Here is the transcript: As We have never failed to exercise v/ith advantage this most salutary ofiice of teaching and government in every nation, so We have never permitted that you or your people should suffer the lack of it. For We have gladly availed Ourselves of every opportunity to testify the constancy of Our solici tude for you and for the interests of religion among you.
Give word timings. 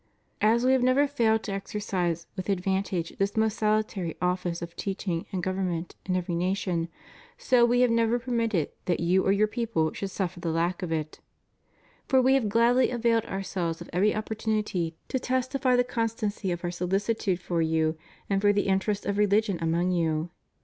As 0.41 0.65
We 0.65 0.71
have 0.71 0.81
never 0.81 1.05
failed 1.05 1.43
to 1.43 1.51
exercise 1.51 2.25
v/ith 2.35 2.49
advantage 2.49 3.15
this 3.19 3.37
most 3.37 3.55
salutary 3.59 4.17
ofiice 4.19 4.63
of 4.63 4.75
teaching 4.75 5.27
and 5.31 5.43
government 5.43 5.95
in 6.07 6.15
every 6.15 6.33
nation, 6.33 6.89
so 7.37 7.65
We 7.65 7.81
have 7.81 7.91
never 7.91 8.17
permitted 8.17 8.71
that 8.85 8.99
you 8.99 9.23
or 9.23 9.31
your 9.31 9.45
people 9.45 9.93
should 9.93 10.09
suffer 10.09 10.39
the 10.39 10.49
lack 10.49 10.81
of 10.81 10.91
it. 10.91 11.19
For 12.07 12.19
We 12.19 12.33
have 12.33 12.49
gladly 12.49 12.89
availed 12.89 13.25
Ourselves 13.25 13.79
of 13.79 13.91
every 13.93 14.15
opportunity 14.15 14.95
to 15.09 15.19
testify 15.19 15.75
the 15.75 15.83
constancy 15.83 16.49
of 16.51 16.63
Our 16.63 16.71
solici 16.71 17.15
tude 17.15 17.39
for 17.39 17.61
you 17.61 17.95
and 18.27 18.41
for 18.41 18.51
the 18.51 18.65
interests 18.65 19.05
of 19.05 19.19
religion 19.19 19.59
among 19.61 19.91
you. 19.91 20.31